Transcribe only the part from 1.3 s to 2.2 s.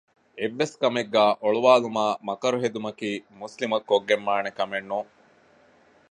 އޮޅުވައިލުމާއި